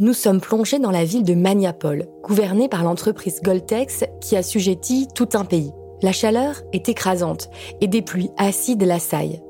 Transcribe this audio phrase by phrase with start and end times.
[0.00, 5.28] nous sommes plongés dans la ville de Maniapol, gouvernée par l'entreprise Goltex qui assujettit tout
[5.34, 5.72] un pays.
[6.02, 7.50] La chaleur est écrasante
[7.80, 9.42] et des pluies acides l'assaillent.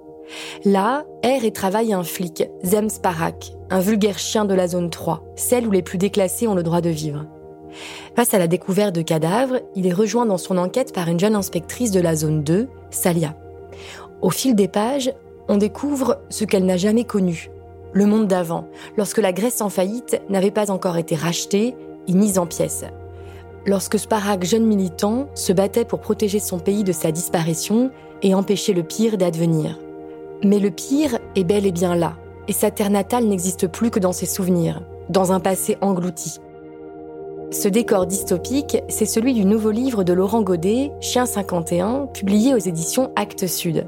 [0.64, 5.22] Là, erre et travaille un flic, Zem Sparak, un vulgaire chien de la zone 3,
[5.36, 7.26] celle où les plus déclassés ont le droit de vivre.
[8.16, 11.36] Face à la découverte de cadavres, il est rejoint dans son enquête par une jeune
[11.36, 13.36] inspectrice de la zone 2, Salia.
[14.22, 15.12] Au fil des pages,
[15.48, 17.50] on découvre ce qu'elle n'a jamais connu,
[17.98, 21.74] le monde d'avant, lorsque la Grèce en faillite n'avait pas encore été rachetée
[22.06, 22.84] et mise en pièces.
[23.66, 27.90] Lorsque Sparak, jeune militant, se battait pour protéger son pays de sa disparition
[28.22, 29.80] et empêcher le pire d'advenir.
[30.44, 32.14] Mais le pire est bel et bien là,
[32.46, 36.38] et sa terre natale n'existe plus que dans ses souvenirs, dans un passé englouti.
[37.50, 42.58] Ce décor dystopique, c'est celui du nouveau livre de Laurent Godet, Chien 51, publié aux
[42.58, 43.86] éditions Actes Sud.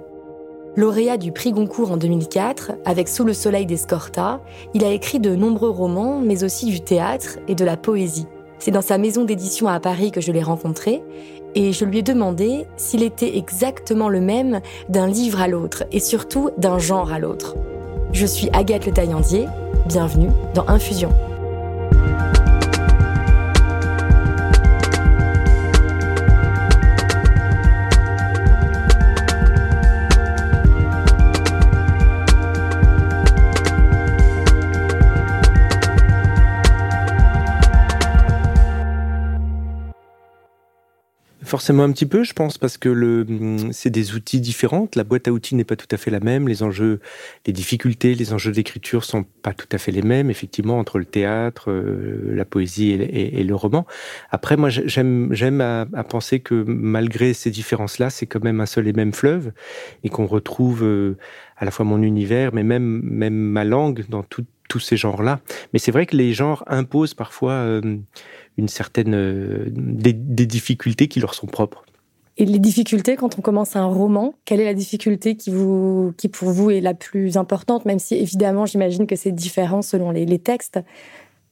[0.76, 4.40] Lauréat du prix Goncourt en 2004, avec Sous le soleil d'Escorta,
[4.72, 8.26] il a écrit de nombreux romans, mais aussi du théâtre et de la poésie.
[8.60, 11.02] C'est dans sa maison d'édition à Paris que je l'ai rencontré,
[11.56, 15.98] et je lui ai demandé s'il était exactement le même d'un livre à l'autre, et
[15.98, 17.56] surtout d'un genre à l'autre.
[18.12, 19.46] Je suis Agathe Le Taillandier,
[19.88, 21.10] bienvenue dans Infusion.
[41.50, 43.26] Forcément un petit peu, je pense, parce que le,
[43.72, 44.86] c'est des outils différents.
[44.94, 46.46] La boîte à outils n'est pas tout à fait la même.
[46.46, 47.00] Les enjeux,
[47.44, 51.04] les difficultés, les enjeux d'écriture sont pas tout à fait les mêmes, effectivement, entre le
[51.04, 53.84] théâtre, euh, la poésie et, le roman.
[54.30, 58.86] Après, moi, j'aime, j'aime à, penser que malgré ces différences-là, c'est quand même un seul
[58.86, 59.50] et même fleuve
[60.04, 61.16] et qu'on retrouve euh,
[61.56, 65.40] à la fois mon univers, mais même, même ma langue dans tous ces genres-là.
[65.72, 67.98] Mais c'est vrai que les genres imposent parfois euh,
[68.56, 71.84] une certaine euh, des, difficultés qui leur sont propres.
[72.36, 76.28] Et les difficultés quand on commence un roman, quelle est la difficulté qui vous qui
[76.28, 80.24] pour vous est la plus importante, même si évidemment j'imagine que c'est différent selon les,
[80.24, 80.80] les textes?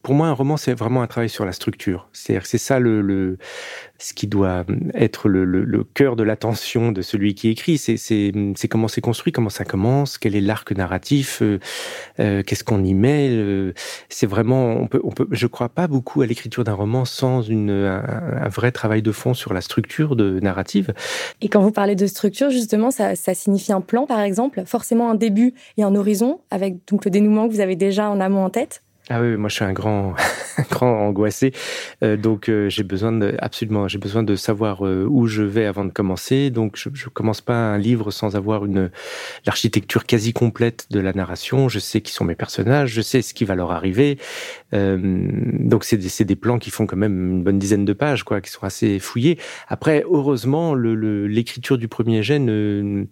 [0.03, 2.09] Pour moi, un roman, c'est vraiment un travail sur la structure.
[2.13, 3.37] C'est ça le, le,
[3.99, 4.65] ce qui doit
[4.95, 7.79] être le, cœur de l'attention de celui qui écrit.
[7.79, 8.33] C'est
[8.71, 11.59] comment c'est construit, comment ça commence, quel est l'arc narratif, euh,
[12.21, 13.29] euh qu'est-ce qu'on y met.
[13.31, 13.73] Euh,
[14.09, 18.49] c'est vraiment, on peut, on peut, crois pas beaucoup à l'écriture d'un roman sans un,
[18.49, 20.95] vrai travail de fond sur la structure de narrative.
[21.41, 25.11] Et quand vous parlez de structure, justement, ça, ça signifie un plan, par exemple, forcément
[25.11, 28.45] un début et un horizon, avec donc le dénouement que vous avez déjà en amont
[28.45, 28.83] en tête?
[29.11, 30.15] Ah oui, moi je suis un grand,
[30.71, 31.55] grand angoissé,
[32.05, 35.65] euh, donc euh, j'ai besoin de, absolument, j'ai besoin de savoir euh, où je vais
[35.65, 36.51] avant de commencer.
[36.51, 38.91] Donc je, je commence pas un livre sans avoir une
[39.47, 41.71] l'architecture quasi complète de la narration.
[41.71, 44.19] Je sais qui sont mes personnages, je sais ce qui va leur arriver.
[44.73, 48.43] donc c'est des, des plans qui font quand même une bonne dizaine de pages, quoi,
[48.43, 49.39] qui sont assez fouillés.
[49.69, 53.07] Après, heureusement, l'écriture le, du premier gène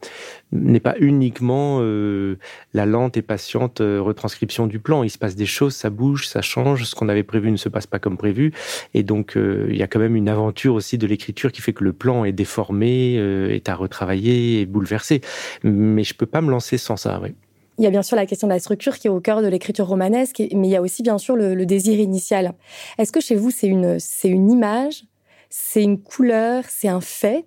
[0.52, 5.02] n'est pas uniquement la lente et patiente retranscription du plan.
[5.02, 7.86] Il se passe des choses bouge, ça change, ce qu'on avait prévu ne se passe
[7.86, 8.52] pas comme prévu.
[8.94, 11.72] Et donc, euh, il y a quand même une aventure aussi de l'écriture qui fait
[11.72, 15.20] que le plan est déformé, euh, est à retravailler, est bouleversé.
[15.62, 17.34] Mais je peux pas me lancer sans ça, oui.
[17.78, 19.48] Il y a bien sûr la question de la structure qui est au cœur de
[19.48, 22.54] l'écriture romanesque, mais il y a aussi bien sûr le, désir initial.
[22.96, 25.04] Est-ce que chez vous, c'est une, c'est une image,
[25.50, 27.44] c'est une couleur, c'est un fait?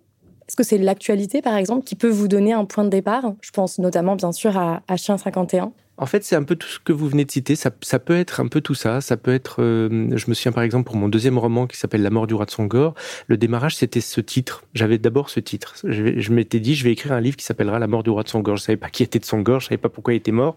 [0.48, 3.34] Est-ce que c'est l'actualité, par exemple, qui peut vous donner un point de départ?
[3.42, 5.72] Je pense notamment, bien sûr, à, à Chien 51.
[6.00, 7.56] En fait, c'est un peu tout ce que vous venez de citer.
[7.58, 9.02] Ça, peut être un peu tout ça.
[9.02, 9.62] Ça peut être.
[9.62, 12.34] Euh, je me souviens par exemple pour mon deuxième roman qui s'appelle La mort du
[12.34, 12.96] roi de Songor.
[13.28, 14.64] Le démarrage, c'était ce titre.
[14.74, 15.76] J'avais d'abord ce titre.
[15.84, 18.30] Je, m'étais dit, je vais écrire un livre qui s'appellera La mort du roi de
[18.30, 18.56] Songor.
[18.56, 20.56] Je savais pas qui était de Songor, je savais pas pourquoi il était mort,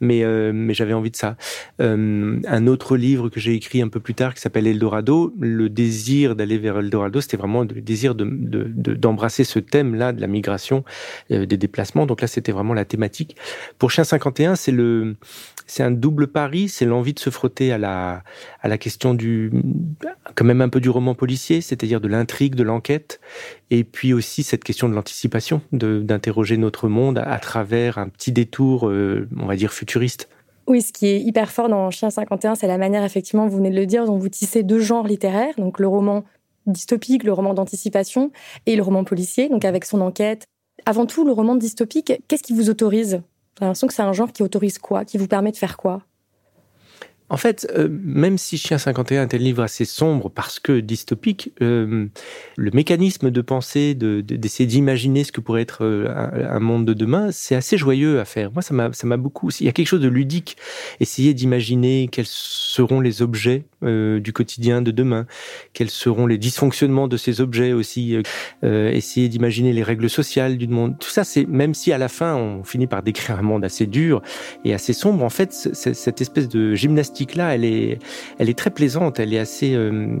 [0.00, 1.36] mais euh, mais j'avais envie de ça.
[1.80, 5.32] Euh, un autre livre que j'ai écrit un peu plus tard qui s'appelle Eldorado.
[5.40, 10.20] Le désir d'aller vers Eldorado, c'était vraiment le désir de d'embrasser de, ce thème-là de
[10.20, 10.84] la migration,
[11.30, 12.04] des déplacements.
[12.04, 13.36] Donc là, c'était vraiment la thématique.
[13.78, 14.81] Pour Chien 51, c'est le
[15.66, 19.50] c'est un double pari, c'est l'envie de se frotter à la, question du,
[20.34, 23.20] quand même un peu du roman policier, c'est-à-dire de l'intrigue, de l'enquête,
[23.70, 28.88] et puis aussi cette question de l'anticipation, d'interroger notre monde à, travers un petit détour,
[28.88, 30.28] euh, on va dire futuriste.
[30.66, 33.70] Oui, ce qui est hyper fort dans Chien 51, c'est la manière, effectivement, vous venez
[33.70, 36.24] de le dire, dont vous tissez deux genres littéraires, donc le roman
[36.66, 38.30] dystopique, le roman d'anticipation,
[38.66, 40.44] et le roman policier, donc avec son enquête.
[40.86, 43.22] Avant tout, le roman dystopique, qu'est-ce qui vous autorise?
[43.66, 46.02] L'impression que c'est un genre qui autorise quoi Qui vous permet de faire quoi?
[47.32, 51.50] En fait, euh, même si Chien 51 est un livre assez sombre parce que dystopique,
[51.62, 52.08] euh,
[52.56, 56.12] le mécanisme de pensée, d'essayer d'imaginer ce que pourrait être euh,
[56.46, 58.52] un, monde de demain, c'est assez joyeux à faire.
[58.52, 59.48] Moi, ça m'a beaucoup.
[59.60, 60.58] Il y a quelque chose de ludique.
[61.00, 65.26] Essayer d'imaginer quels seront les objets du quotidien de demain,
[65.72, 68.16] quels seront les dysfonctionnements de ces objets aussi.
[68.62, 70.98] essayer d'imaginer les règles sociales du monde.
[70.98, 73.86] Tout ça, c'est même si à la fin on finit par décrire un monde assez
[73.86, 74.22] dur
[74.64, 75.24] et assez sombre.
[75.24, 77.98] En fait, cette espèce de gymnastique là, elle est,
[78.38, 79.18] elle est très plaisante.
[79.20, 80.18] Elle est assez, euh,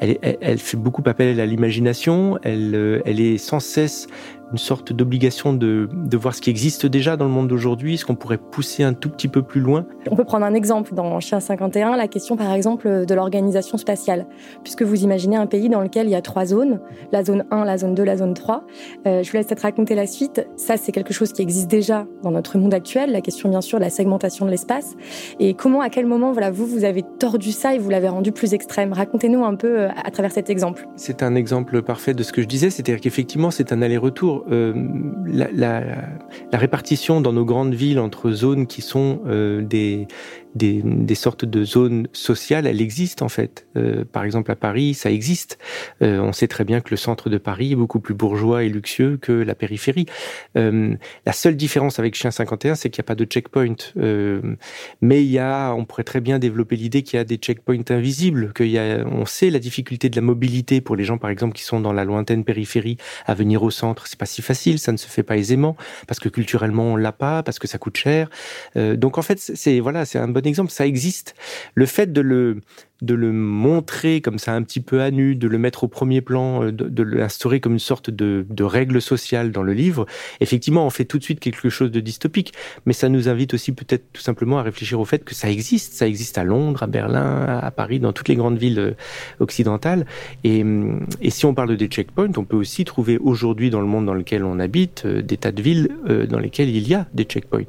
[0.00, 2.38] elle, elle, fait beaucoup appel à l'imagination.
[2.42, 4.06] Elle, euh, elle est sans cesse
[4.54, 8.04] une sorte d'obligation de, de, voir ce qui existe déjà dans le monde d'aujourd'hui, ce
[8.04, 9.84] qu'on pourrait pousser un tout petit peu plus loin?
[10.08, 14.28] On peut prendre un exemple dans Chien 51, la question par exemple de l'organisation spatiale,
[14.62, 16.78] puisque vous imaginez un pays dans lequel il y a trois zones,
[17.10, 18.64] la zone 1, la zone 2, la zone 3.
[19.08, 20.46] Euh, je vous laisse peut-être raconter la suite.
[20.56, 23.78] Ça, c'est quelque chose qui existe déjà dans notre monde actuel, la question bien sûr
[23.78, 24.94] de la segmentation de l'espace.
[25.40, 28.30] Et comment, à quel moment, voilà, vous, vous avez tordu ça et vous l'avez rendu
[28.30, 28.92] plus extrême?
[28.92, 30.86] Racontez-nous un peu euh, à travers cet exemple.
[30.94, 34.72] C'est un exemple parfait de ce que je disais, c'est-à-dire qu'effectivement, c'est un aller-retour euh,
[35.26, 35.82] la,
[36.52, 40.06] répartition dans nos grandes villes entre zones qui sont euh, des,
[40.54, 43.66] des, des, sortes de zones sociales, elle existe en fait.
[43.76, 45.58] Euh, par exemple, à Paris, ça existe.
[46.02, 48.68] Euh, on sait très bien que le centre de Paris est beaucoup plus bourgeois et
[48.68, 50.06] luxueux que la périphérie.
[50.56, 50.94] Euh,
[51.26, 53.74] la seule différence avec Chien 51, c'est qu'il n'y a pas de checkpoint.
[53.96, 54.56] Euh,
[55.00, 57.90] mais il y a, on pourrait très bien développer l'idée qu'il y a des checkpoints
[57.90, 61.30] invisibles, qu'il y a, on sait la difficulté de la mobilité pour les gens, par
[61.30, 62.96] exemple, qui sont dans la lointaine périphérie,
[63.26, 64.06] à venir au centre.
[64.06, 67.12] C'est pas si facile, ça ne se fait pas aisément, parce que culturellement on l'a
[67.12, 68.30] pas, parce que ça coûte cher.
[68.76, 71.34] Euh, donc en fait, c'est voilà, c'est un bon exemple, ça existe.
[71.74, 72.60] Le fait de le,
[73.02, 76.20] de le montrer comme ça un petit peu à nu, de le mettre au premier
[76.20, 80.06] plan, euh, de, l'instaurer comme une sorte de, règle sociale dans le livre,
[80.40, 82.54] effectivement, on fait tout de suite quelque chose de dystopique.
[82.86, 85.92] Mais ça nous invite aussi peut-être tout simplement à réfléchir au fait que ça existe.
[85.92, 88.92] Ça existe à Londres, à Berlin, à Paris, dans toutes les grandes villes euh,
[89.38, 90.06] occidentales.
[90.44, 90.64] Et,
[91.20, 94.14] et si on parle des checkpoints, on peut aussi trouver aujourd'hui dans le monde dans
[94.14, 95.88] lequel on habite euh, des tas de villes
[96.28, 97.64] dans lesquelles il y a des checkpoints.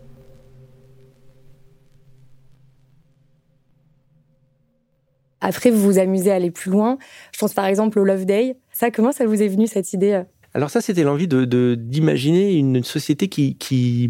[5.45, 6.97] Après, vous vous amusez à aller plus loin.
[7.31, 8.55] Je pense par exemple au Love Day.
[8.71, 10.23] Ça, comment ça vous est venu cette idée euh
[10.55, 14.07] alors ça, c'était l'envie d'imaginer une société qui,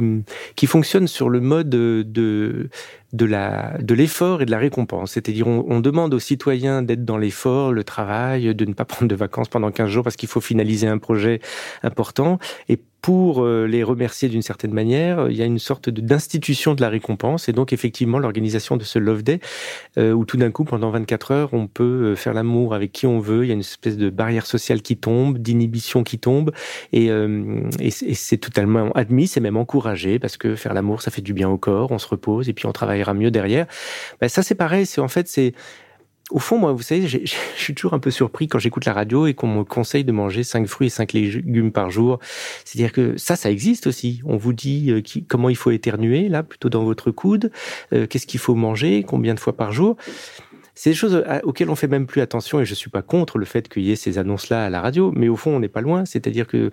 [0.67, 2.69] fonctionne sur le mode de
[3.15, 5.11] de la de l'effort et de la récompense.
[5.13, 9.15] C'est-à-dire, on, demande aux citoyens d'être dans l'effort, le travail, de ne pas prendre de
[9.15, 11.39] vacances pendant 15 jours parce qu'il faut finaliser un projet
[11.83, 12.39] important.
[12.69, 16.81] Et pour euh, les remercier d'une certaine manière, il y a une sorte d'institution de
[16.81, 17.47] la récompense.
[17.47, 19.39] Et donc, effectivement, l'organisation de ce Love Day,
[19.99, 23.05] euh, où tout d'un coup, pendant 24 heures, on peut euh, faire l'amour avec qui
[23.05, 23.43] on veut.
[23.45, 26.51] Il y a une espèce de barrière sociale qui tombe, d'inhibition qui tombe.
[26.93, 27.11] Et,
[27.79, 31.47] et c'est totalement admis, c'est même encouragé, parce que faire l'amour, ça fait du bien
[31.47, 32.71] au corps, on se repose, et puis on
[33.13, 33.67] mieux derrière.
[34.19, 34.85] Ben, ça, c'est pareil.
[34.85, 35.53] C'est en fait, c'est
[36.31, 39.27] au fond, moi, vous savez, je suis toujours un peu surpris quand j'écoute la radio
[39.27, 42.19] et qu'on me conseille de manger cinq fruits et cinq légumes par jour.
[42.63, 44.21] C'est-à-dire que ça, ça existe aussi.
[44.25, 47.51] On vous dit euh, comment il faut éternuer, là, plutôt dans votre coude,
[47.93, 49.97] euh, qu'est-ce qu'il faut manger, combien de fois par jour.
[50.73, 53.37] C'est des choses euh, auxquelles on fait même plus attention et je suis pas contre
[53.37, 55.69] le fait qu'il y ait ces annonces-là à la radio, mais au fond, on n'est
[55.69, 56.05] pas loin.
[56.05, 56.69] C'est-à-dire que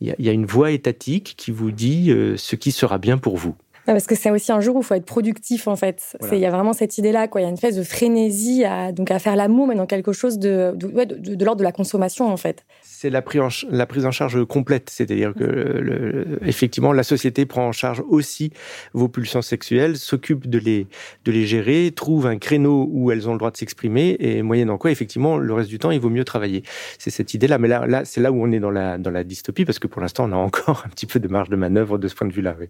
[0.00, 3.56] il y, a une voix étatique qui vous dit ce qui sera bien pour vous
[3.86, 6.16] parce que c'est aussi un jour où il faut être productif en fait.
[6.32, 7.40] Il y a vraiment cette idée-là, quoi.
[7.40, 10.12] Il y a une espèce de frénésie à donc à faire l'amour, mais dans quelque
[10.12, 12.64] chose de de, de, de l'ordre de la consommation en fait.
[12.82, 17.44] C'est la, prise en, la prise en charge complète, c'est-à-dire que le, effectivement la société
[17.44, 18.50] prend en charge aussi
[18.94, 20.86] vos pulsions sexuelles, s'occupe de les
[21.24, 24.78] de les gérer, trouve un créneau où elles ont le droit de s'exprimer et moyennant
[24.78, 26.62] quoi effectivement le reste du temps il vaut mieux travailler.
[26.98, 29.24] C'est cette idée-là, mais là là c'est là où on est dans la dans la
[29.24, 31.98] dystopie parce que pour l'instant on a encore un petit peu de marge de manœuvre
[31.98, 32.56] de ce point de vue-là.
[32.58, 32.68] Oui.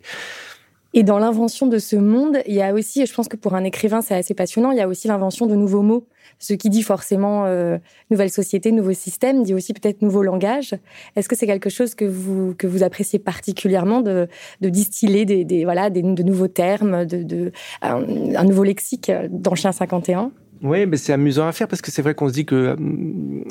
[0.97, 3.65] Et dans l'invention de ce monde, il y a aussi, je pense que pour un
[3.65, 6.07] écrivain c'est assez passionnant, il y a aussi l'invention de nouveaux mots.
[6.39, 7.79] Ce qui dit forcément euh,
[8.11, 10.77] nouvelle société, nouveau système, dit aussi peut-être nouveau langage.
[11.17, 14.29] Est-ce que c'est quelque chose que vous que vous appréciez particulièrement de,
[14.61, 18.05] de distiller des, des voilà des, de nouveaux termes, de, de un,
[18.37, 20.31] un nouveau lexique dans Chien 51
[20.63, 22.77] oui, mais c'est amusant à faire parce que c'est vrai qu'on se dit que euh,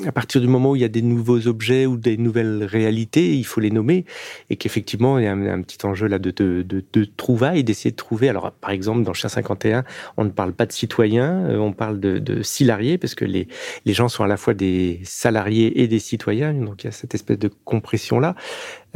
[0.06, 3.34] à partir du moment où il y a des nouveaux objets ou des nouvelles réalités,
[3.34, 4.04] il faut les nommer
[4.50, 7.90] et qu'effectivement il y a un, petit enjeu là de, de, de, de trouvailles, d'essayer
[7.90, 8.28] de trouver.
[8.28, 9.84] Alors par exemple dans Chien 51,
[10.16, 13.48] on ne parle pas de citoyens, euh, on parle de, de salariés parce que les,
[13.84, 16.92] les gens sont à la fois des salariés et des citoyens, donc il y a
[16.92, 18.34] cette espèce de compression là.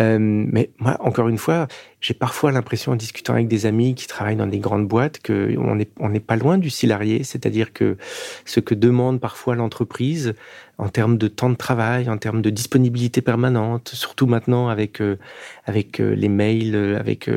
[0.01, 1.67] Euh, mais moi, encore une fois,
[2.01, 5.75] j'ai parfois l'impression en discutant avec des amis qui travaillent dans des grandes boîtes qu'on
[5.75, 7.97] n'est on n'est pas loin du salarié, c'est-à-dire que
[8.45, 10.35] ce que demande parfois l'entreprise
[10.79, 15.19] en termes de temps de travail, en termes de disponibilité permanente, surtout maintenant avec euh,
[15.67, 17.29] avec euh, les mails, avec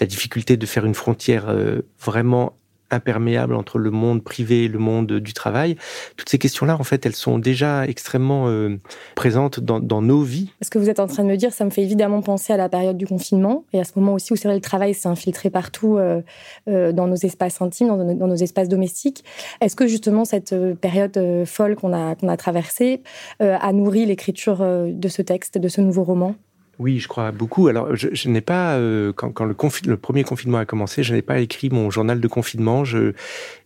[0.00, 1.54] la difficulté de faire une frontière
[2.00, 2.59] vraiment
[2.90, 5.76] imperméable entre le monde privé et le monde du travail.
[6.16, 8.78] Toutes ces questions-là, en fait, elles sont déjà extrêmement euh,
[9.14, 10.50] présentes dans, nos vies.
[10.62, 12.56] Ce que vous êtes en train de me dire, ça me fait évidemment penser à
[12.56, 15.08] la période du confinement et à ce moment aussi où c'est vrai le travail s'est
[15.08, 16.22] infiltré partout euh,
[16.68, 19.24] euh, dans nos espaces intimes, dans nos, espaces domestiques.
[19.60, 23.02] Est-ce que justement cette période folle qu'on a traversée
[23.40, 26.34] a nourri l'écriture de ce texte, de ce nouveau roman?
[26.80, 27.68] Oui, je crois beaucoup.
[27.68, 31.68] Alors, je, n'ai pas, euh, quand, le, premier confinement a commencé, je n'ai pas écrit
[31.68, 32.84] mon journal de confinement.
[32.84, 33.12] J'ai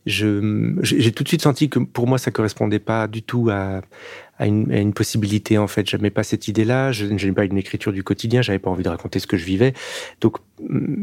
[0.05, 3.83] tout de suite senti que pour moi, ça correspondait pas du tout à,
[4.39, 5.59] à, une, à une, possibilité.
[5.59, 6.93] En fait, j'aimais pas cette idée-là.
[6.93, 8.43] Je, n'ai pas une écriture du quotidien.
[8.43, 9.75] J'avais pas envie de raconter ce que je vivais.
[10.21, 10.39] Donc,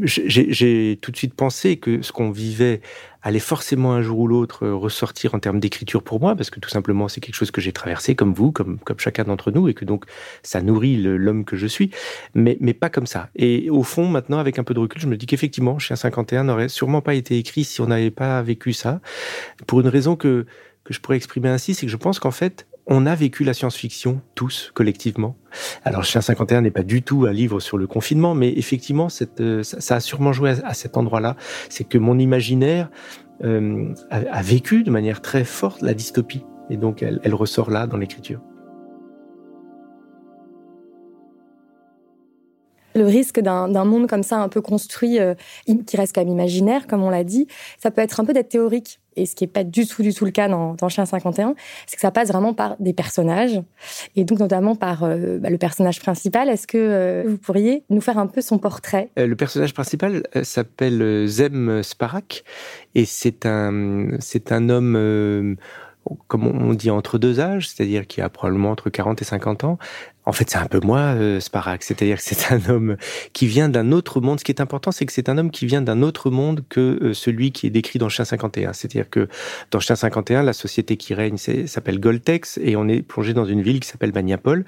[0.04, 2.80] j'ai tout de suite pensé que ce qu'on vivait
[3.22, 6.58] allait forcément un jour ou l'autre euh, ressortir en termes d'écriture pour moi, parce que
[6.58, 9.68] tout simplement c'est quelque chose que j'ai traversé comme vous, comme, comme chacun d'entre nous,
[9.68, 10.06] et que donc
[10.42, 11.90] ça nourrit l'homme que je suis,
[12.34, 13.28] mais, mais pas comme ça.
[13.36, 16.44] Et au fond, maintenant, avec un peu de recul, je me dis qu'effectivement, Chien 51
[16.44, 19.00] n'aurait sûrement pas été écrit si on n'avait pas vécu ça,
[19.66, 20.46] pour une raison que,
[20.84, 23.54] que je pourrais exprimer ainsi, c'est que je pense qu'en fait, on a vécu la
[23.54, 25.36] science-fiction tous collectivement.
[25.84, 29.08] Alors Chien 51 n'est pas du tout un livre sur le confinement, mais effectivement,
[29.40, 31.36] euh, ça, a sûrement joué à, cet endroit-là.
[31.68, 32.90] C'est que mon imaginaire
[33.44, 37.96] euh, a, vécu de manière très forte la dystopie, et donc elle ressort là dans
[37.96, 38.40] l'écriture.
[42.94, 45.34] Le risque d'un monde comme ça, un peu construit, euh,
[45.86, 47.46] qui reste quand même imaginaire, comme on l'a dit,
[47.78, 50.14] ça peut être un peu d'être théorique et ce qui n'est pas du tout, du
[50.14, 51.54] tout le cas dans, Chien 51,
[51.86, 53.60] c'est que ça passe vraiment par des personnages,
[54.16, 56.48] et donc notamment par euh, bah, le personnage principal.
[56.48, 59.10] Est-ce que euh, vous pourriez nous faire un peu son portrait?
[59.16, 62.44] Le personnage principal s'appelle Zem Sparak,
[62.94, 64.18] et c'est un,
[64.70, 65.56] homme
[66.26, 69.78] comme on dit, entre deux âges, c'est-à-dire qui a probablement entre 40 et 50 ans.
[70.24, 71.82] En fait, c'est un peu moi, euh, Sparak.
[71.82, 72.96] C'est-à-dire que c'est un homme
[73.32, 74.38] qui vient d'un autre monde.
[74.38, 76.98] Ce qui est important, c'est que c'est un homme qui vient d'un autre monde que
[77.02, 78.72] euh, celui qui est décrit dans Chien 51.
[78.72, 79.28] C'est-à-dire que
[79.70, 81.36] dans Chien 51, la société qui règne
[81.66, 84.64] s'appelle Goltex et on est plongé dans une ville qui s'appelle Maniapol,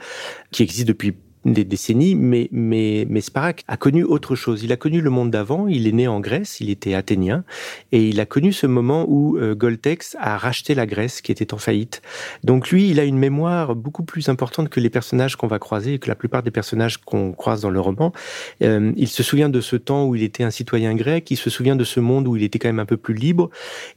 [0.51, 4.63] qui existe depuis des décennies, mais, mais, mais Sparak a connu autre chose.
[4.63, 7.45] Il a connu le monde d'avant, il est né en Grèce, il était athénien,
[7.93, 11.53] et il a connu ce moment où euh, Goltex a racheté la Grèce qui était
[11.55, 12.03] en faillite.
[12.43, 15.95] Donc lui, il a une mémoire beaucoup plus importante que les personnages qu'on va croiser,
[15.95, 18.13] et que la plupart des personnages qu'on croise dans le roman.
[18.63, 21.51] Euh, il se souvient de ce temps où il était un citoyen grec, il se
[21.51, 23.51] souvient de ce monde où il était quand même un peu plus libre,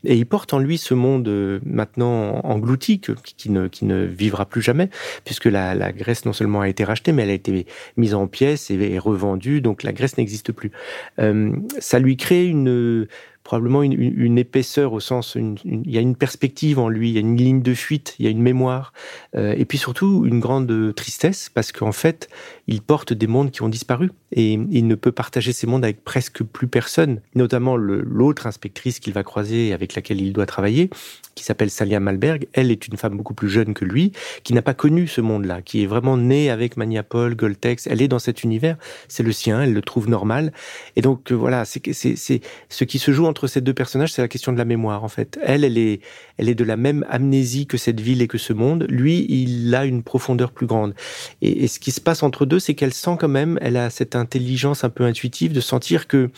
[0.03, 4.45] et il porte en lui ce monde euh, maintenant englouti, qui, ne, qui ne vivra
[4.45, 4.89] plus jamais,
[5.23, 7.65] puisque la, la Grèce non seulement a été rachetée, mais elle a été
[7.95, 10.71] mise en pièces et, revendue, donc la Grèce n'existe plus.
[11.19, 13.07] Euh, ça lui crée une
[13.47, 17.21] probablement une, épaisseur au sens, il y a une perspective en lui, il y a
[17.21, 18.91] une ligne de fuite, il y a une mémoire,
[19.37, 22.27] euh, et puis surtout une grande tristesse parce qu'en fait,
[22.67, 26.03] il porte des mondes qui ont disparu et il ne peut partager ces mondes avec
[26.03, 30.89] presque plus personne, notamment l'autre inspectrice qu'il va croiser et avec laquelle il doit travailler,
[31.37, 32.47] qui s'appelle Salia Malberg.
[32.53, 34.11] Elle est une femme beaucoup plus jeune que lui,
[34.43, 37.87] qui n'a pas connu ce monde-là, qui est vraiment née avec Maniapol, Goltex.
[37.87, 38.75] Elle est dans cet univers,
[39.07, 40.51] c'est le sien, elle le trouve normal.
[40.95, 44.27] Et donc euh, voilà, c'est ce qui se joue entre ces deux personnages, c'est la
[44.27, 45.39] question de la mémoire en fait.
[45.43, 46.01] Elle, elle est,
[46.37, 48.85] elle est de la même amnésie que cette ville et que ce monde.
[48.89, 50.95] Lui, il a une profondeur plus grande.
[51.41, 53.89] Et, et ce qui se passe entre deux, c'est qu'elle sent quand même, elle a
[53.89, 56.31] cette intelligence un peu intuitive de sentir que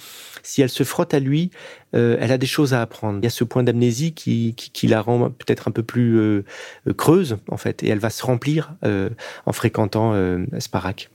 [0.43, 1.51] si elle se frotte à lui,
[1.95, 3.19] euh, elle a des choses à apprendre.
[3.21, 6.43] Il y a ce point d'amnésie qui, qui, la rend peut-être un peu plus euh,
[6.97, 9.09] creuse, en fait, et elle va se remplir euh,
[9.45, 10.13] en fréquentant
[10.59, 11.09] Sparak.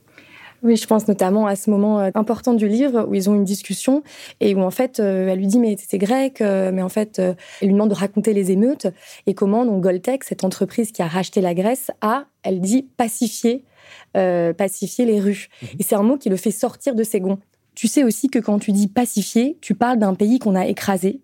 [0.63, 4.01] Oui, je pense notamment à ce moment important du livre où ils ont une discussion
[4.39, 7.35] et où en fait elle lui dit mais c'est grec, mais en fait elle
[7.67, 8.87] lui demande de raconter les émeutes
[9.27, 13.63] et comment donc Goltex, cette entreprise qui a racheté la Grèce, a, elle dit, pacifié,
[14.13, 15.49] pacifier les rues.
[15.61, 15.69] Mhm.
[15.79, 17.39] Et c'est un mot qui le fait sortir de ses gonds.
[17.75, 21.21] Tu sais aussi que quand tu dis pacifier, tu parles d'un pays qu'on a écrasé.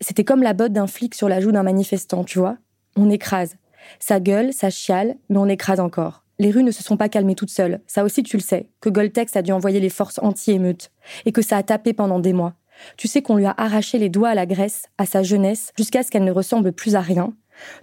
[0.00, 2.56] C'était comme la botte d'un flic sur la joue d'un manifestant, tu vois.
[2.96, 3.56] On écrase.
[4.00, 6.24] Ça gueule, ça chiale, mais on écrase encore.
[6.38, 7.80] Les rues ne se sont pas calmées toutes seules.
[7.86, 10.90] Ça aussi, tu le sais, que Goltex a dû envoyer les forces anti-émeutes
[11.26, 12.54] et que ça a tapé pendant des mois.
[12.96, 16.02] Tu sais qu'on lui a arraché les doigts à la Grèce, à sa jeunesse, jusqu'à
[16.02, 17.34] ce qu'elle ne ressemble plus à rien.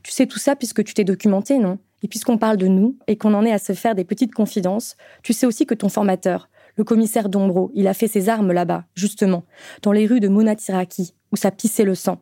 [0.03, 1.77] Tu sais tout ça puisque tu t'es documenté, non?
[2.03, 4.97] Et puisqu'on parle de nous et qu'on en est à se faire des petites confidences,
[5.21, 8.85] tu sais aussi que ton formateur, le commissaire Dombro, il a fait ses armes là-bas,
[8.95, 9.43] justement,
[9.81, 12.21] dans les rues de Monatiraki, où ça pissait le sang.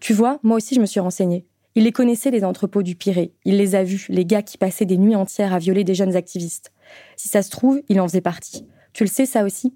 [0.00, 1.46] Tu vois, moi aussi je me suis renseignée.
[1.74, 3.32] Il les connaissait les entrepôts du Pirée.
[3.44, 6.14] Il les a vus, les gars qui passaient des nuits entières à violer des jeunes
[6.14, 6.72] activistes.
[7.16, 8.66] Si ça se trouve, il en faisait partie.
[8.92, 9.74] Tu le sais ça aussi?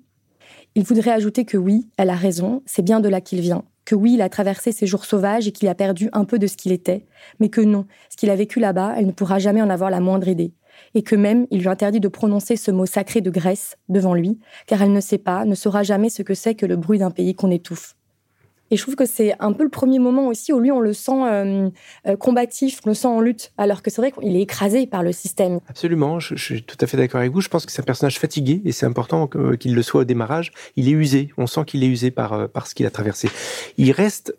[0.76, 3.96] Il voudrait ajouter que oui, elle a raison, c'est bien de là qu'il vient, que
[3.96, 6.56] oui, il a traversé ses jours sauvages et qu'il a perdu un peu de ce
[6.56, 7.04] qu'il était,
[7.40, 9.98] mais que non, ce qu'il a vécu là-bas, elle ne pourra jamais en avoir la
[9.98, 10.52] moindre idée
[10.94, 14.38] et que même il lui interdit de prononcer ce mot sacré de Grèce devant lui,
[14.66, 17.10] car elle ne sait pas, ne saura jamais ce que c'est que le bruit d'un
[17.10, 17.94] pays qu'on étouffe.
[18.70, 20.92] Et je trouve que c'est un peu le premier moment aussi où lui, on le
[20.92, 21.70] sent euh,
[22.06, 25.02] euh, combatif, on le sent en lutte, alors que c'est vrai qu'il est écrasé par
[25.02, 25.60] le système.
[25.68, 27.40] Absolument, je, suis tout à fait d'accord avec vous.
[27.40, 29.26] Je pense que c'est un personnage fatigué et c'est important
[29.58, 30.52] qu'il le soit au démarrage.
[30.76, 33.30] Il est usé, on sent qu'il est usé par, euh, par ce qu'il a traversé.
[33.78, 34.36] Il reste,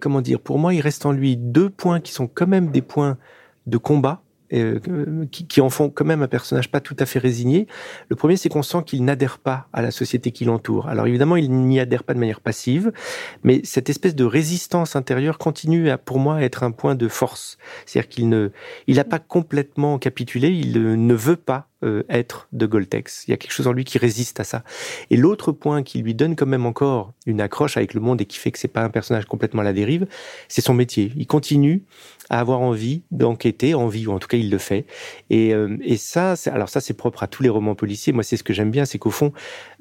[0.00, 2.82] comment dire, pour moi, il reste en lui deux points qui sont quand même des
[2.82, 3.16] points
[3.66, 7.18] de combat euh, qui, qui, en font quand même un personnage pas tout à fait
[7.18, 7.66] résigné.
[8.08, 10.88] Le premier, c'est qu'on sent qu'il n'adhère pas à la société qui l'entoure.
[10.88, 12.92] Alors évidemment, il n'y adhère pas de manière passive,
[13.44, 17.08] mais cette espèce de résistance intérieure continue à, pour moi, à être un point de
[17.08, 17.58] force.
[17.86, 18.50] C'est-à-dire qu'il ne,
[18.86, 20.72] il n'a pas complètement capitulé, il
[21.06, 23.24] ne veut pas euh, être de Goltex.
[23.26, 24.64] Il y a quelque chose en lui qui résiste à ça.
[25.10, 28.26] Et l'autre point qui lui donne quand même encore une accroche avec le monde et
[28.26, 30.06] qui fait que c'est pas un personnage complètement à la dérive,
[30.48, 31.12] c'est son métier.
[31.16, 31.84] Il continue
[32.28, 34.86] à avoir envie d'enquêter, envie ou en tout cas il le fait.
[35.30, 38.12] Et, euh, ça, alors ça c'est propre à tous les romans policiers.
[38.12, 39.32] Moi c'est ce que j'aime bien, c'est qu'au fond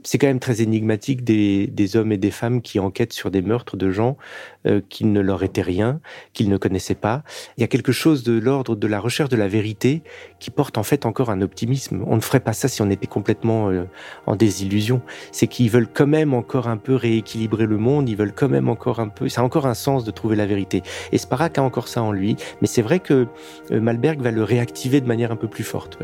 [0.03, 3.41] c'est quand même très énigmatique des, des, hommes et des femmes qui enquêtent sur des
[3.41, 4.18] meurtres de gens
[4.65, 6.00] euh, qui ne leur étaient rien,
[6.34, 7.24] qu'ils ne connaissaient pas.
[7.58, 10.01] Il y a quelque chose de l'ordre de la recherche de la vérité
[10.39, 11.88] qui porte en fait encore un optimisme.
[11.91, 13.86] On ne ferait pas ça si on était complètement euh,
[14.25, 15.01] en désillusion.
[15.31, 18.69] C'est qu'ils veulent quand même encore un peu rééquilibrer le monde, ils veulent quand même
[18.69, 19.29] encore un peu...
[19.29, 20.84] Ça a encore un sens de trouver la vérité.
[21.12, 23.27] Et Sparak a encore ça en lui, mais c'est vrai que
[23.72, 26.00] euh, Malberg va le réactiver de manière un peu plus forte.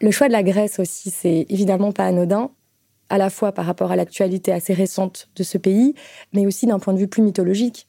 [0.00, 2.50] Le choix de la Grèce aussi, c'est évidemment pas anodin,
[3.08, 5.94] à la fois par rapport à l'actualité assez récente de ce pays,
[6.32, 7.86] mais aussi d'un point de vue plus mythologique.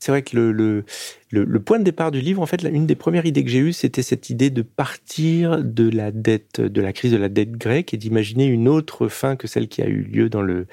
[0.00, 0.84] C'est vrai que le,
[1.30, 3.74] le, point de départ du livre, en fait, une des premières idées que j'ai eues,
[3.74, 7.92] c'était cette idée de partir de la dette, de la crise de la dette grecque
[7.92, 10.66] et d'imaginer une autre fin que celle qui a eu lieu dans le,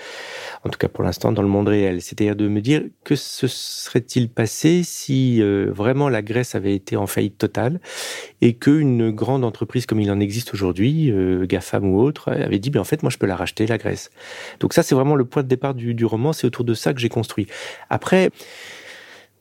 [0.64, 2.02] en tout cas pour l'instant, dans le monde réel.
[2.02, 6.96] C'est-à-dire de me dire que se serait-il passé si euh, vraiment la Grèce avait été
[6.96, 7.82] en faillite totale
[8.40, 12.70] et qu'une grande entreprise comme il en existe aujourd'hui, euh, GAFAM ou autre, avait dit,
[12.70, 14.10] ben en fait, moi, je peux la racheter, la Grèce.
[14.62, 16.32] Donc ça, c'est vraiment le point de départ du, du roman.
[16.32, 17.48] C'est autour de ça que j'ai construit.
[17.90, 18.32] Après,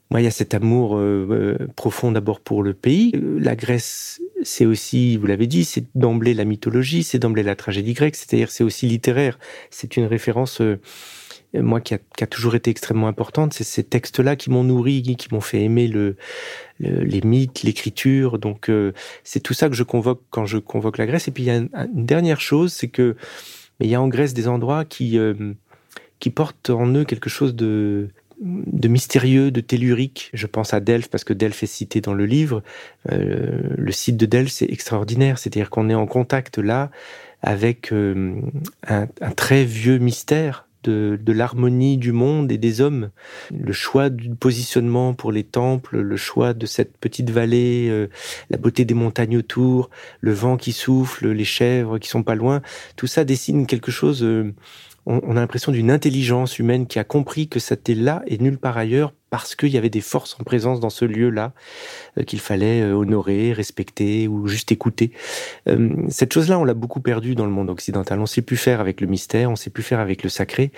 [0.09, 3.11] moi, il y a cet amour euh, euh, profond d'abord pour le pays.
[3.15, 7.57] Euh, la Grèce, c'est aussi, vous l'avez dit, c'est d'emblée la mythologie, c'est d'emblée la
[7.57, 9.37] tragédie grecque, c'est-à-dire c'est aussi littéraire.
[9.69, 10.61] C'est une référence,
[11.53, 13.53] moi, qui a, qui a, toujours été extrêmement importante.
[13.53, 16.15] C'est ces textes-là qui m'ont nourri, qui m'ont fait aimer le,
[16.79, 18.39] les mythes, l'écriture.
[18.39, 18.71] Donc,
[19.25, 21.27] c'est tout ça que je convoque quand je convoque la Grèce.
[21.27, 23.17] Et puis, il y a une, dernière chose, c'est que
[23.81, 25.19] il y a en Grèce des endroits qui
[26.19, 30.29] qui portent en eux quelque chose de de mystérieux, de tellurique.
[30.33, 32.63] Je pense à Delphes parce que Delphes est cité dans le livre.
[33.11, 35.39] Euh, le site de Delphes, c'est extraordinaire.
[35.39, 36.91] C'est-à-dire qu'on est en contact là
[37.41, 38.35] avec euh,
[38.87, 43.09] un, très vieux mystère de, l'harmonie du monde et des hommes.
[43.51, 48.07] Le choix du positionnement pour les temples, le choix de cette petite vallée, euh,
[48.49, 49.89] la beauté des montagnes autour,
[50.21, 52.61] le vent qui souffle, les chèvres qui sont pas loin,
[52.95, 54.25] tout ça dessine quelque chose
[55.07, 58.77] on, a l'impression d'une intelligence humaine qui a compris que c'était là et nulle part
[58.77, 61.53] ailleurs parce qu'il y avait des forces en présence dans ce lieu-là
[62.17, 65.11] euh, qu'il fallait euh, honorer, respecter ou juste écouter.
[65.67, 68.19] Euh, cette chose-là, on l'a beaucoup perdue dans le monde occidental.
[68.19, 70.71] On sait plus faire avec le mystère, on sait plus faire avec le sacré.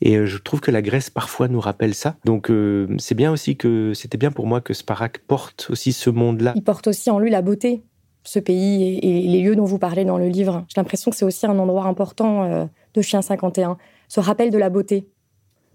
[0.00, 2.16] Et je trouve que la Grèce parfois nous rappelle ça.
[2.24, 2.50] Donc
[2.98, 6.52] c'est bien aussi que c'était bien pour moi que Sparak porte aussi ce monde-là.
[6.56, 7.82] Il porte aussi en lui la beauté,
[8.24, 10.64] ce pays et, les lieux dont vous parlez dans le livre.
[10.68, 14.70] J'ai l'impression que c'est aussi un endroit important de Chien 51, ce rappel de la
[14.70, 15.08] beauté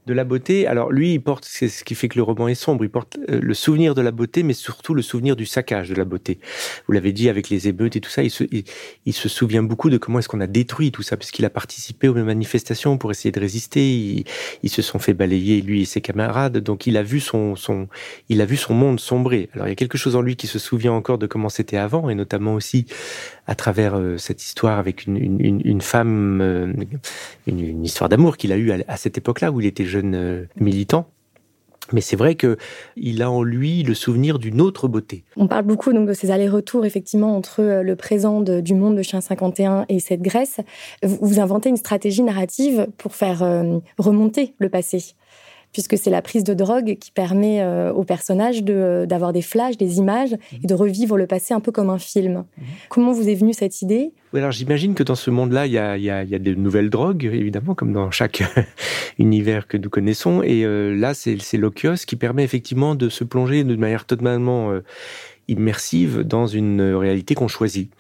[0.08, 0.66] de la beauté.
[0.66, 3.18] Alors lui, il porte, c'est ce qui fait que le roman est sombre, il porte
[3.30, 6.40] euh, le souvenir de la beauté, mais surtout le souvenir du saccage de la beauté.
[6.88, 10.20] Vous l'avez dit avec les émeutes et tout ça, il se, souvient beaucoup de comment
[10.20, 14.26] est-ce qu'on a détruit tout ça, puisqu'il a participé aux manifestations pour essayer de résister.
[14.64, 17.56] Ils, se sont fait balayer lui et ses camarades, donc il a vu son,
[18.70, 19.50] monde sombrer.
[19.54, 21.78] Alors il y a quelque chose en lui qui se souvient encore de comment c'était
[21.78, 22.86] avant, et notamment aussi
[23.46, 26.74] à travers euh, cette histoire avec une femme, euh,
[27.48, 30.46] une, histoire d'amour qu'il a eue à, à cette époque-là où il était jeune euh,
[30.56, 31.08] militant.
[31.94, 32.58] Mais c'est vrai que
[32.96, 35.24] il a en lui le souvenir d'une autre beauté.
[35.38, 39.02] On parle beaucoup donc de ces allers-retours effectivement entre euh, le présent du monde de
[39.02, 40.60] Chien 51 et cette Grèce.
[41.04, 45.14] Vous, inventez une stratégie narrative pour faire euh, remonter le passé
[45.74, 50.36] puisque c'est la prise de drogue qui permet au personnage d'avoir des flashs, des images
[50.64, 52.46] et de revivre le passé un peu comme un film.
[52.58, 52.66] Mhm.
[52.90, 54.12] Comment vous est venue cette idée?
[54.34, 56.90] Alors j'imagine que dans ce monde-là, il y a, y, a, y a de nouvelles
[56.90, 58.44] drogues, évidemment, comme dans chaque
[59.20, 60.42] univers que nous connaissons.
[60.44, 64.84] Et euh, là, c'est l'Okios qui permet effectivement de se plonger de manière totalement euh,
[65.48, 67.92] immersive dans une réalité qu'on choisit.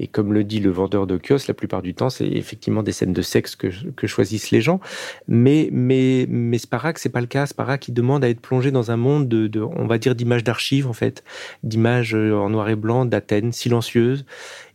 [0.00, 2.90] Et comme le dit le vendeur de kiosque, la plupart du temps, c'est effectivement des
[2.90, 3.70] scènes de sexe que,
[4.06, 4.80] choisissent les gens.
[5.28, 7.46] Mais, mais, mais Sparak, c'est pas le cas.
[7.46, 10.88] Sparak, il demande à être plongé dans un monde de, on va dire, d'images d'archives,
[10.88, 11.22] en fait,
[11.62, 14.26] d'images euh, en noir et blanc d'Athènes, silencieuses.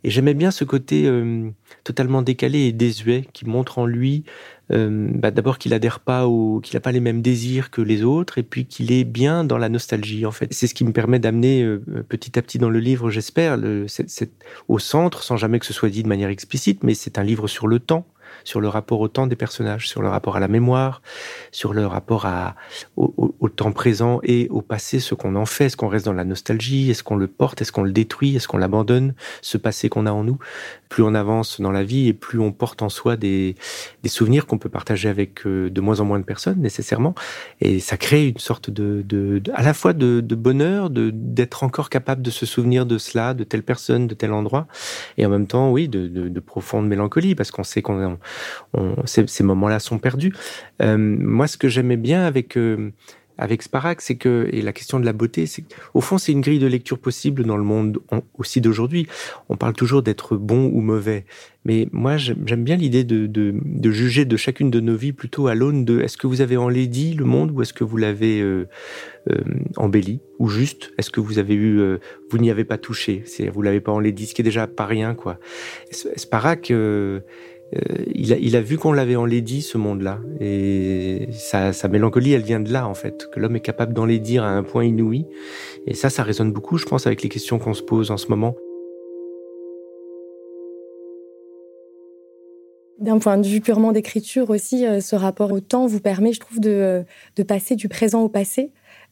[0.06, 1.50] Et j'aimais bien ce côté euh,
[1.84, 4.24] totalement décalé et désuet qui montre en lui
[4.70, 8.38] bah, d'abord qu'il adhère pas au, qu'il n'a pas les mêmes désirs que les autres,
[8.38, 10.26] et puis qu'il est bien dans la nostalgie.
[10.26, 13.10] En fait, c'est ce qui me permet d'amener euh, petit à petit dans le livre,
[13.10, 13.58] j'espère,
[14.68, 17.48] au centre, sans jamais que ce soit dit de manière explicite, mais c'est un livre
[17.48, 18.06] sur le temps
[18.44, 21.02] sur le rapport au temps des personnages, sur le rapport à la mémoire,
[21.52, 22.56] sur le rapport à,
[22.98, 26.24] au, temps présent et au passé, ce qu'on en fait, est-ce qu'on reste dans la
[26.24, 30.06] nostalgie, est-ce qu'on le porte, est-ce qu'on le détruit, est-ce qu'on l'abandonne, ce passé qu'on
[30.06, 30.38] a en nous.
[30.90, 33.56] Plus on avance dans la vie et plus on porte en soi des,
[34.04, 37.16] des souvenirs qu'on peut partager avec euh, de moins en moins de personnes nécessairement.
[37.62, 41.90] Et ça crée une sorte de, de, à la fois de, de bonheur, d'être encore
[41.90, 44.68] capable de se souvenir de cela, de telle personne, de tel endroit,
[45.18, 48.18] et en même temps, oui, de, de, de profonde mélancolie parce qu'on sait qu'on
[49.06, 50.34] ces, moments-là sont perdus.
[50.82, 52.92] Euh, moi, ce que j'aimais bien avec euh,
[53.38, 56.42] avec Sparak, c'est que et la question de la beauté, c'est au fond c'est une
[56.42, 58.00] grille de lecture possible dans le monde
[58.38, 59.08] aussi d'aujourd'hui.
[59.48, 61.26] On parle toujours d'être bon ou mauvais,
[61.64, 65.56] mais moi j'aime bien l'idée de, de, juger de chacune de nos vies plutôt à
[65.56, 68.68] l'aune de est-ce que vous avez enlaidi le monde ou est-ce que vous l'avez euh,
[69.78, 71.82] embelli ou juste est-ce que vous avez eu
[72.30, 74.86] vous n'y avez pas touché, c'est vous l'avez pas enlaidi, ce qui est déjà pas
[74.86, 75.40] rien quoi.
[75.92, 76.74] Sparak
[77.76, 80.20] euh, il, a, vu qu'on l'avait enlaidi, ce monde-là.
[80.40, 84.44] Et sa, sa, mélancolie, elle vient de là, en fait, que l'homme est capable d'enlaidir
[84.44, 85.26] à un point inouï.
[85.86, 88.28] Et ça, ça résonne beaucoup, je pense, avec les questions qu'on se pose en ce
[88.28, 88.56] moment.
[93.00, 96.40] D'un point de vue purement d'écriture aussi, euh, ce rapport au temps vous permet, je
[96.40, 97.06] trouve, de,
[97.36, 98.72] de passer du présent au passé,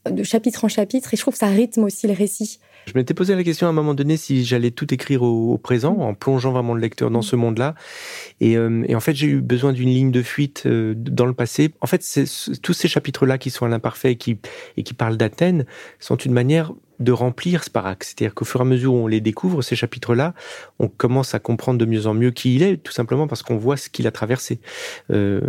[0.09, 2.59] de chapitre en chapitre, et je trouve que ça rythme aussi le récit.
[2.87, 5.97] Je m'étais posé la question à un moment donné si j'allais tout écrire au, présent,
[5.97, 7.75] en plongeant vraiment le lecteur dans ce monde-là.
[8.39, 11.33] Et, euh, et, en fait, j'ai eu besoin d'une ligne de fuite euh, dans le
[11.33, 11.73] passé.
[11.81, 12.01] En fait,
[12.63, 14.39] tous ces chapitres-là qui sont à l'imparfait et qui,
[14.77, 15.65] et qui parlent d'Athènes
[15.99, 18.03] sont une manière de remplir Sparak.
[18.03, 20.33] C'est-à-dire qu'au fur et à mesure où on les découvre, ces chapitres-là,
[20.79, 23.57] on commence à comprendre de mieux en mieux qui il est, tout simplement parce qu'on
[23.57, 24.59] voit ce qu'il a traversé.
[25.11, 25.41] Euh,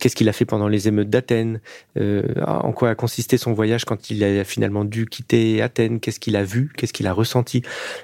[0.00, 1.60] Qu'est-ce qu'il a fait pendant les émeutes d'Athènes?
[1.96, 6.00] Euh, En quoi a consisté son voyage quand il a finalement dû quitter Athènes?
[6.00, 6.72] Qu'est-ce qu'il a vu?
[6.76, 7.62] Qu'est-ce qu'il a ressenti?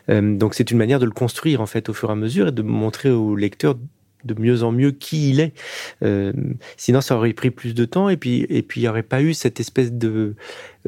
[0.09, 2.49] Euh, Donc c'est une manière de le construire en fait au fur et à mesure
[2.49, 3.75] et de montrer au lecteur
[4.25, 5.53] de mieux en mieux qui il est.
[6.03, 6.33] Euh,
[6.77, 9.23] sinon, ça aurait pris plus de temps et puis et puis il n'y aurait pas
[9.23, 10.35] eu cette espèce de,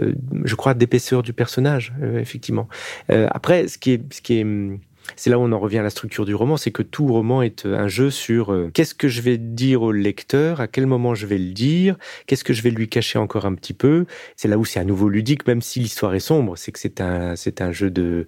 [0.01, 0.15] euh,
[0.45, 2.69] je crois, d'épaisseur du personnage, euh, effectivement.
[3.09, 4.47] Après, ce qui est, ce qui est
[5.17, 7.43] c'est là où on en revient à la structure du roman, c'est que tout roman
[7.43, 11.27] est un jeu sur qu'est-ce que je vais dire au lecteur, à quel moment je
[11.27, 14.07] vais le dire, qu'est-ce que je vais lui cacher encore un petit peu.
[14.37, 17.01] C'est là où c'est à nouveau ludique, même si l'histoire est sombre, c'est que c'est
[17.01, 18.27] un, c'est un jeu de,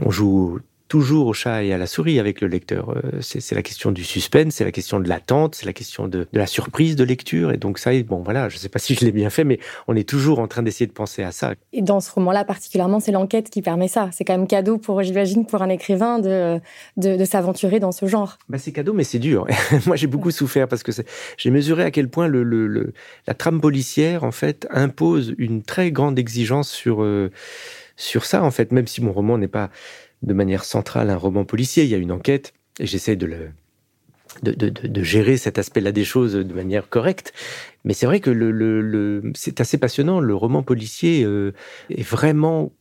[0.00, 0.58] on joue
[0.90, 2.90] toujours au chat et à la souris avec le lecteur.
[2.90, 6.26] Euh, c'est la question du suspense, c'est la question de l'attente, c'est la question de,
[6.32, 7.52] de, la surprise de lecture.
[7.52, 9.60] Et donc ça, bon voilà, je ne sais pas si je l'ai bien fait, mais
[9.86, 11.54] on est toujours en train d'essayer de penser à ça.
[11.72, 14.10] Et dans ce roman-là particulièrement, c'est l'enquête qui permet ça.
[14.12, 16.58] C'est quand même cadeau pour, j'imagine, pour un écrivain de,
[16.96, 18.36] de, de s'aventurer dans ce genre.
[18.48, 19.46] Bah c'est cadeau, mais c'est dur.
[19.86, 20.90] Moi, j'ai beaucoup souffert parce que
[21.36, 22.92] j'ai mesuré à quel point le, le, le,
[23.28, 27.30] la trame policière, en fait, impose une très grande exigence sur, euh,
[27.96, 29.70] sur ça, en fait, même si mon roman n'est pas
[30.22, 31.84] de manière centrale un roman policier.
[31.84, 33.50] Il y a une enquête et j'essaie de
[34.42, 37.32] de, de, gérer cet aspect-là des choses de manière correcte.
[37.84, 40.20] Mais c'est vrai que le, le, le c'est assez passionnant.
[40.20, 41.52] Le roman policier euh,
[41.90, 42.72] est vraiment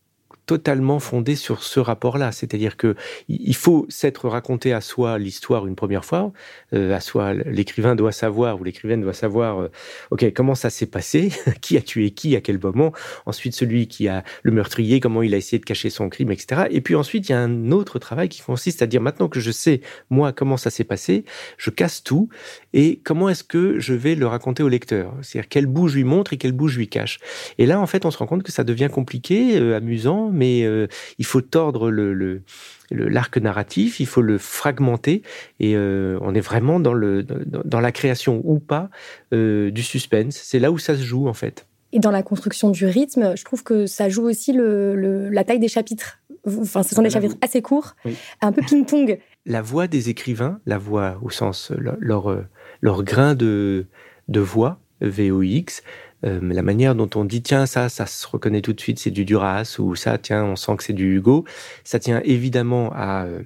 [0.49, 2.31] totalement fondé sur ce rapport-là.
[2.31, 2.95] C'est-à-dire que
[3.27, 6.31] il faut s'être raconté à soi l'histoire une première fois.
[6.73, 9.71] Euh, à soi, l'écrivain doit savoir ou l'écrivaine doit savoir, euh,
[10.09, 11.29] ok, comment ça s'est passé,
[11.61, 12.93] qui a tué qui, à quel moment.
[13.27, 16.63] Ensuite, celui qui a le meurtrier, comment il a essayé de cacher son crime, etc.
[16.71, 19.39] Et puis ensuite, il y a un autre travail qui consiste à dire maintenant que
[19.39, 21.25] je sais moi comment ça s'est passé,
[21.59, 22.27] je casse tout
[22.73, 25.13] et comment est-ce que je vais le raconter au lecteur?
[25.21, 27.19] C'est-à-dire quel bout je lui montre et quel bout je lui cache?
[27.59, 30.63] Et là, en fait, on se rend compte que ça devient compliqué, euh, amusant mais
[30.63, 32.41] euh, il faut tordre le,
[32.89, 35.21] l'arc narratif, il faut le fragmenter
[35.59, 38.89] et euh, on est vraiment dans, le, dans la création ou pas
[39.33, 40.39] euh, du suspense.
[40.41, 41.67] C'est là où ça se joue en fait.
[41.91, 45.59] Et dans la construction du rythme, je trouve que ça joue aussi le, la taille
[45.59, 46.19] des chapitres.
[46.47, 47.95] Enfin, ce sont des chapitres assez courts,
[48.41, 49.19] un peu ping-pong.
[49.45, 52.45] La voix des écrivains, la voix au sens leur,
[52.81, 53.87] leur, grain de,
[54.29, 55.81] de voix, VOX,
[56.25, 59.11] euh, la manière dont on dit tiens ça ça se reconnaît tout de suite c'est
[59.11, 61.45] du Duras ou ça tiens on sent que c'est du Hugo
[61.83, 63.43] ça tient évidemment à euh,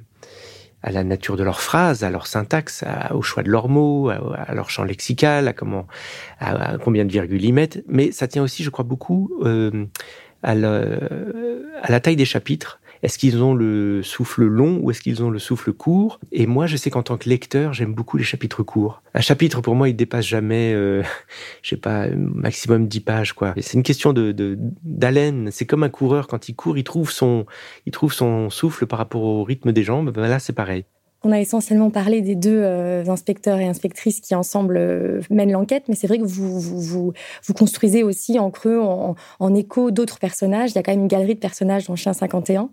[0.83, 4.53] à la nature de leurs phrases, à leur syntaxe, au choix de leurs mots, à,
[4.53, 5.87] leur champ lexical, à comment,
[6.41, 7.81] à, combien de virgules ils mettent.
[7.87, 9.85] Mais ça tient aussi, je crois, beaucoup euh,
[10.43, 15.21] à, à, la taille des chapitres Est-ce qu'ils ont le souffle long ou est-ce qu'ils
[15.23, 16.21] ont le souffle court?
[16.31, 19.03] Et moi, je sais qu'en tant que lecteur, j'aime beaucoup les chapitres courts.
[19.13, 21.03] Un chapitre, pour moi, il dépasse jamais, euh,
[21.61, 23.53] je sais pas, maximum 10 pages, quoi.
[23.59, 24.33] C'est une question de
[24.83, 25.49] d'haleine.
[25.51, 27.45] C'est comme un coureur quand il court, il trouve son,
[27.85, 30.11] il trouve son souffle par rapport au rythme des jambes.
[30.11, 30.85] Ben là, c'est pareil.
[31.23, 35.85] On a essentiellement parlé des deux euh, inspecteurs et inspectrices qui ensemble euh, mènent l'enquête,
[35.87, 39.15] mais c'est vrai que vous, vous, vous, construisez aussi en creux, en,
[39.55, 40.71] écho d'autres personnages.
[40.71, 42.69] Il y a quand même une galerie de personnages dans Chien 51.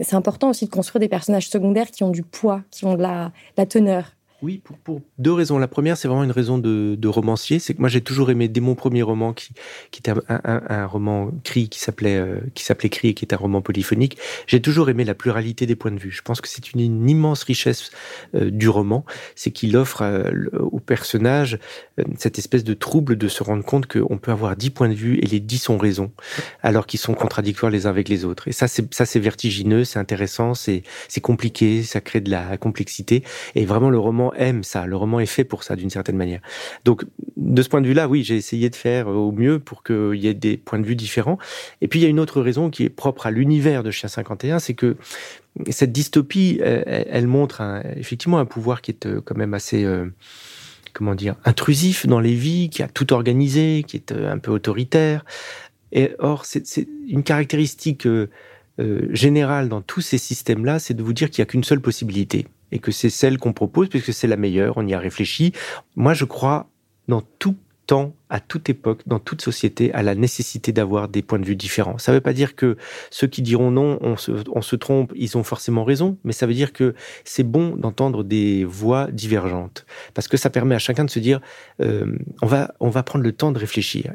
[0.00, 3.02] C'est important aussi de construire des personnages secondaires qui ont du poids, qui ont de
[3.02, 4.12] la teneur.
[4.42, 5.56] Oui, pour, deux raisons.
[5.56, 7.60] La première, c'est vraiment une raison de, romancier.
[7.60, 9.52] C'est que moi, j'ai toujours aimé, dès mon premier roman, qui,
[9.96, 13.60] était un, roman cri, qui s'appelait euh, qui s'appelait Cri et qui est un roman
[13.60, 16.10] polyphonique, j'ai toujours aimé la pluralité des points de vue.
[16.10, 17.92] Je pense que c'est une, immense richesse
[18.34, 19.04] euh, du roman,
[19.36, 21.58] c'est qu'il offre euh, au personnage
[22.18, 25.18] cette espèce de trouble de se rendre compte qu'on peut avoir dix points de vue
[25.18, 26.10] et les dix sont raison,
[26.62, 28.48] alors qu'ils sont contradictoires les uns avec les autres.
[28.48, 32.56] Et ça, c'est ça, c'est vertigineux, c'est intéressant, c'est c'est compliqué, ça crée de la
[32.56, 33.22] complexité.
[33.54, 34.86] Et vraiment, le roman aime ça.
[34.86, 36.40] Le roman est fait pour ça, d'une certaine manière.
[36.84, 37.04] Donc,
[37.36, 40.26] de ce point de vue-là, oui, j'ai essayé de faire au mieux pour qu'il y
[40.26, 41.38] ait des points de vue différents.
[41.80, 44.08] Et puis, il y a une autre raison qui est propre à l'univers de Chien
[44.08, 44.96] 51, c'est que
[45.70, 47.62] cette dystopie, elle, montre
[47.96, 49.84] effectivement un pouvoir qui est euh, quand même assez...
[49.84, 50.06] Euh,
[50.94, 54.50] comment dire, intrusif dans les vies, qui a tout organisé, qui est euh, un peu
[54.50, 55.24] autoritaire.
[55.90, 58.06] Et or, c'est une caractéristique
[59.10, 62.46] générale dans tous ces systèmes-là, c'est de vous dire qu'il n'y a qu'une seule possibilité
[62.72, 65.52] et que c'est celle qu'on propose puisque c'est la meilleure, on y a réfléchi.
[65.94, 66.68] Moi, je crois
[67.08, 67.56] dans tout
[67.86, 71.56] temps, à toute époque, dans toute société, à la nécessité d'avoir des points de vue
[71.56, 71.98] différents.
[71.98, 72.76] Ça ne veut pas dire que
[73.10, 76.72] ceux qui diront non, on se, trompe, ils ont forcément raison, mais ça veut dire
[76.72, 81.18] que c'est bon d'entendre des voix divergentes, parce que ça permet à chacun de se
[81.18, 81.40] dire,
[81.80, 84.12] euh, on, va, on va prendre le temps de réfléchir.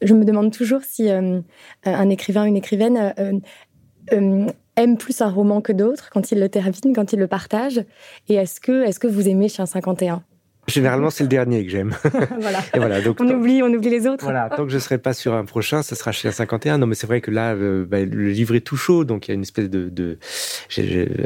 [0.00, 1.40] Je me demande toujours si euh,
[1.84, 6.94] un écrivain, une écrivaine euh, aime plus un roman que d'autres quand il le termine,
[6.94, 7.84] quand il le partage
[8.28, 10.22] Et est-ce que, est-ce que vous aimez Chien 51
[10.68, 11.92] Généralement, c'est le dernier que j'aime.
[12.40, 12.60] voilà.
[12.72, 14.22] Et voilà donc, on, oublie, on oublie les autres.
[14.22, 16.78] Voilà, tant que je ne serai pas sur un prochain, ce sera Chien 51.
[16.78, 19.30] Non, mais c'est vrai que là, euh, bah, le livre est tout chaud, donc il
[19.30, 20.18] y a une espèce de, de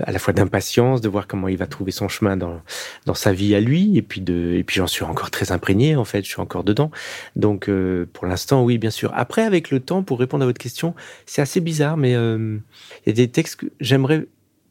[0.05, 2.63] à la fois d'impatience de voir comment il va trouver son chemin dans,
[3.05, 5.97] dans sa vie à lui, et puis de, et puis j'en suis encore très imprégné
[5.97, 6.91] en fait, je suis encore dedans.
[7.37, 9.13] Donc euh, pour l'instant, oui, bien sûr.
[9.15, 10.95] Après, avec le temps, pour répondre à votre question,
[11.27, 12.57] c'est assez bizarre, mais euh,
[13.05, 14.27] il y a des textes que j'aimerais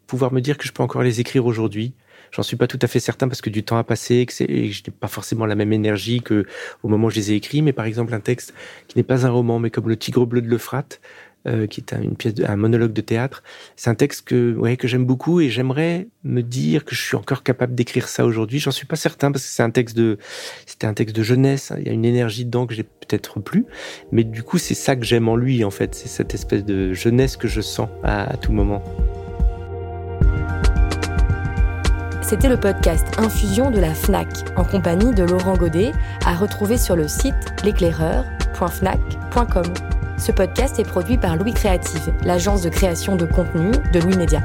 [0.07, 1.93] pouvoir me dire que je peux encore les écrire aujourd'hui.
[2.31, 4.43] J'en suis pas tout à fait certain parce que du temps a passé, que, je
[4.45, 6.45] n'ai pas forcément la même énergie que
[6.83, 7.61] au moment où je les ai écrits.
[7.61, 8.53] Mais par exemple, un texte
[8.87, 10.99] qui n'est pas un roman, mais comme Le Tigre bleu de l'Euphrate,
[11.47, 13.43] euh, qui est une pièce, un monologue de théâtre.
[13.75, 17.43] C'est un texte que, que j'aime beaucoup et j'aimerais me dire que je suis encore
[17.43, 18.57] capable d'écrire ça aujourd'hui.
[18.57, 20.17] J'en suis pas certain parce que c'est un texte de,
[20.65, 21.71] c'était un texte de jeunesse.
[21.77, 23.65] Il y a une énergie dedans que j'ai peut-être plus,
[24.11, 25.93] mais du coup, c'est ça que j'aime en lui en fait.
[25.93, 28.83] C'est cette espèce de jeunesse que je sens à tout moment.
[32.27, 35.91] C'était le podcast Infusion de la FNAC, en compagnie de Laurent Godet,
[36.25, 39.65] à retrouver sur le site l'éclaireur.fnac.com.
[40.17, 44.41] Ce podcast est produit par Louis Créative, l'agence de création de contenu de Louis Média.